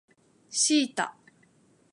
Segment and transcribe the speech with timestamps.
[0.49, 1.13] シータ